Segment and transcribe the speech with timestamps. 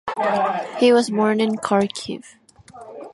[0.79, 2.23] He was born in Kharkiv.